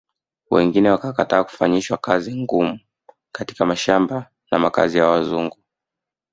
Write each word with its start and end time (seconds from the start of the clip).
Wengine 0.51 0.89
wakakataa 0.91 1.43
kufanyishwa 1.43 1.97
kazi 1.97 2.41
ngumu 2.41 2.79
katika 3.31 3.65
mashamba 3.65 4.29
na 4.51 4.59
makazi 4.59 4.97
ya 4.97 5.07
Wazungu 5.07 5.57